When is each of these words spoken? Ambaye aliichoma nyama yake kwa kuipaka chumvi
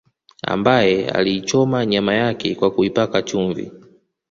Ambaye 0.47 1.09
aliichoma 1.09 1.85
nyama 1.85 2.13
yake 2.15 2.55
kwa 2.55 2.71
kuipaka 2.71 3.21
chumvi 3.21 3.71